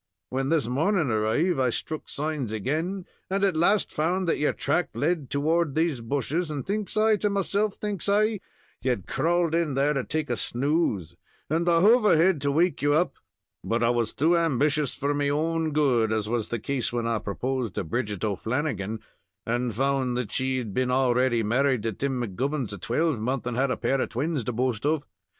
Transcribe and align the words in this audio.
When 0.31 0.49
this 0.49 0.65
morning 0.67 1.11
arriv', 1.11 1.59
I 1.59 1.69
struck 1.69 2.09
signs 2.09 2.55
agin, 2.55 3.05
and 3.29 3.43
at 3.45 3.55
last 3.55 3.91
found 3.93 4.27
that 4.27 4.39
your 4.39 4.51
track 4.51 4.89
led 4.95 5.29
toward 5.29 5.75
these 5.75 6.01
bushes, 6.01 6.49
and 6.49 6.65
thinks 6.65 6.97
I 6.97 7.17
to 7.17 7.29
myself, 7.29 7.75
thinks 7.75 8.09
I, 8.09 8.39
you'd 8.81 9.05
crawled 9.05 9.53
in 9.53 9.75
there 9.75 9.93
to 9.93 10.03
take 10.03 10.31
a 10.31 10.37
snooze, 10.37 11.15
and 11.51 11.69
I 11.69 11.81
hove 11.81 12.03
ahead 12.05 12.41
to 12.41 12.51
wake 12.51 12.81
you 12.81 12.95
up, 12.95 13.13
but 13.63 13.83
I 13.83 13.91
was 13.91 14.11
too 14.11 14.35
ambitious 14.35 14.95
for 14.95 15.13
me 15.13 15.29
own 15.29 15.71
good, 15.71 16.11
as 16.11 16.27
was 16.27 16.49
the 16.49 16.57
case 16.57 16.91
when 16.91 17.05
I 17.05 17.19
proposed 17.19 17.75
to 17.75 17.83
Bridget 17.83 18.25
O'Flannigan, 18.25 19.01
and 19.45 19.71
found 19.71 20.17
that 20.17 20.31
she 20.31 20.57
had 20.57 20.73
been 20.73 20.89
already 20.89 21.43
married 21.43 21.83
to 21.83 21.93
Tim 21.93 22.19
McGubbins 22.19 22.73
a 22.73 22.79
twelvemonth, 22.79 23.45
and 23.45 23.55
had 23.55 23.69
a 23.69 23.77
pair 23.77 24.01
of 24.01 24.09
twins 24.09 24.43
to 24.45 24.51
boast 24.51 24.83
of. 24.83 25.03